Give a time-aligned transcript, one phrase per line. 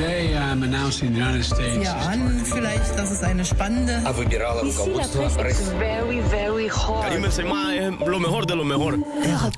[0.00, 1.84] Today I'm announcing the United States.
[1.84, 4.00] Ja, an vielleicht, dass es eine spannende
[5.78, 7.04] very, very hot.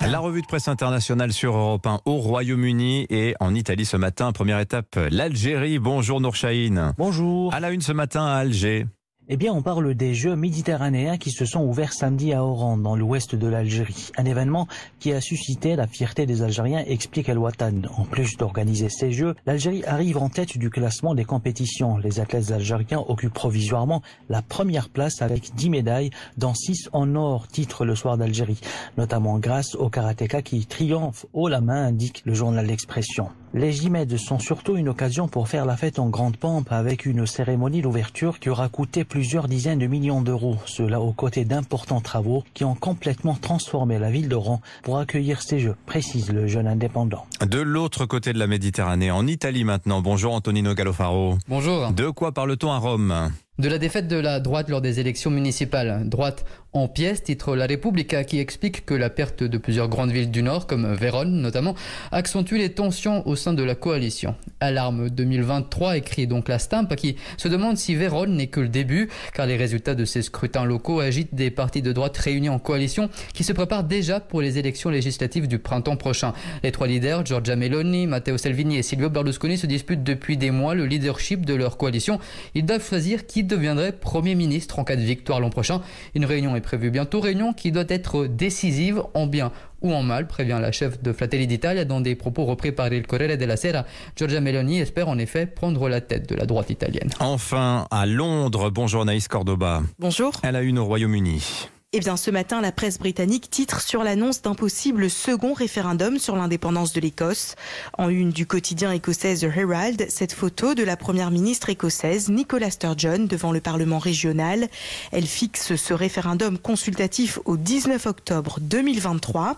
[0.00, 4.32] La revue de presse internationale sur Europe 1 au Royaume-Uni et en Italie ce matin.
[4.32, 5.78] Première étape, l'Algérie.
[5.78, 6.94] Bonjour Nour Chahine.
[6.96, 7.52] Bonjour.
[7.52, 8.86] À la une ce matin à Alger.
[9.32, 12.96] Eh bien, on parle des Jeux méditerranéens qui se sont ouverts samedi à Oran, dans
[12.96, 14.10] l'ouest de l'Algérie.
[14.16, 14.66] Un événement
[14.98, 17.82] qui a suscité la fierté des Algériens, explique El Watan.
[17.96, 21.96] En plus d'organiser ces Jeux, l'Algérie arrive en tête du classement des compétitions.
[21.98, 27.46] Les athlètes algériens occupent provisoirement la première place avec 10 médailles, dont 6 en or,
[27.46, 28.58] titre le soir d'Algérie.
[28.98, 33.28] Notamment grâce au karatéka qui triomphe haut la main, indique le journal L'Expression.
[33.52, 37.26] Les Gimèdes sont surtout une occasion pour faire la fête en grande pompe avec une
[37.26, 40.56] cérémonie d'ouverture qui aura coûté plusieurs dizaines de millions d'euros.
[40.64, 45.58] Cela aux côtés d'importants travaux qui ont complètement transformé la ville d'Oran pour accueillir ces
[45.58, 47.26] Jeux, précise le jeune indépendant.
[47.46, 50.00] De l'autre côté de la Méditerranée, en Italie maintenant.
[50.00, 51.36] Bonjour Antonino Galofaro.
[51.48, 51.92] Bonjour.
[51.92, 53.30] De quoi parle-t-on à Rome?
[53.60, 56.08] De la défaite de la droite lors des élections municipales.
[56.08, 60.30] Droite en pièces, titre La Repubblica, qui explique que la perte de plusieurs grandes villes
[60.30, 61.74] du Nord, comme Vérone notamment,
[62.12, 64.36] accentue les tensions au sein de la coalition.
[64.60, 69.10] Alarme 2023, écrit donc la Stampa, qui se demande si Vérone n'est que le début,
[69.34, 73.10] car les résultats de ces scrutins locaux agitent des partis de droite réunis en coalition
[73.34, 76.34] qui se préparent déjà pour les élections législatives du printemps prochain.
[76.62, 80.76] Les trois leaders, Giorgia Meloni, Matteo Salvini et Silvio Berlusconi, se disputent depuis des mois
[80.76, 82.20] le leadership de leur coalition.
[82.54, 85.82] Ils doivent choisir qui deviendrait Premier ministre en cas de victoire l'an prochain.
[86.14, 90.26] Une réunion est prévue bientôt, réunion qui doit être décisive en bien ou en mal,
[90.26, 93.84] prévient la chef de Fratelli d'Italia dans des propos repris par il Corriere della Sera.
[94.16, 97.10] Giorgia Meloni espère en effet prendre la tête de la droite italienne.
[97.18, 99.82] Enfin, à Londres, bonjour Naïs Cordoba.
[99.98, 100.32] Bonjour.
[100.42, 101.70] Elle a une au Royaume-Uni.
[101.92, 106.36] Eh bien, ce matin, la presse britannique titre sur l'annonce d'un possible second référendum sur
[106.36, 107.56] l'indépendance de l'Écosse.
[107.98, 112.70] En une du quotidien écossais The Herald, cette photo de la première ministre écossaise Nicola
[112.70, 114.68] Sturgeon devant le Parlement régional.
[115.10, 119.56] Elle fixe ce référendum consultatif au 19 octobre 2023.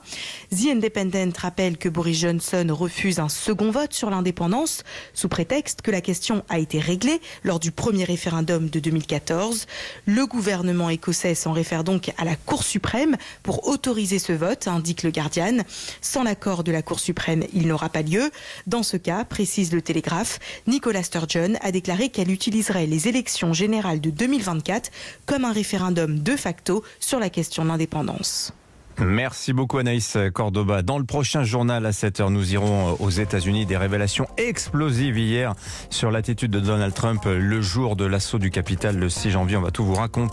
[0.52, 5.90] The Independent rappelle que Boris Johnson refuse un second vote sur l'indépendance sous prétexte que
[5.90, 9.66] la question a été réglée lors du premier référendum de 2014.
[10.06, 15.02] Le gouvernement écossais s'en réfère donc à la Cour suprême pour autoriser ce vote, indique
[15.02, 15.58] le Guardian.
[16.00, 18.30] Sans l'accord de la Cour suprême, il n'aura pas lieu.
[18.68, 20.38] Dans ce cas, précise le Télégraphe,
[20.68, 24.90] Nicola Sturgeon a déclaré qu'elle utiliserait les élections générales de 2024
[25.26, 28.52] comme un référendum de facto sur la question de l'indépendance.
[28.98, 30.82] Merci beaucoup Anaïs Cordoba.
[30.82, 33.66] Dans le prochain journal à 7h, nous irons aux États-Unis.
[33.66, 35.54] Des révélations explosives hier
[35.90, 39.56] sur l'attitude de Donald Trump le jour de l'assaut du Capitole le 6 janvier.
[39.56, 40.30] On va tout vous raconter.